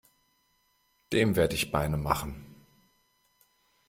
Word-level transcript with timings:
Dem 1.13 1.35
werde 1.35 1.53
ich 1.53 1.69
Beine 1.71 1.95
machen! 1.97 2.55